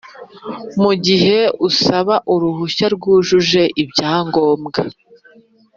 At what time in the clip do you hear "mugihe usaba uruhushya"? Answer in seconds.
0.83-2.87